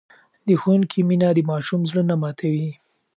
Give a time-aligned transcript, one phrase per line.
[0.47, 2.69] د ښوونکي مینه د ماشوم زړه نه ماتوي.